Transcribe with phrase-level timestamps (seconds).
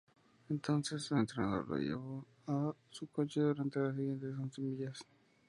[0.49, 5.05] Entonces, su entrenador lo llevó en su coche durante las siguientes once millas.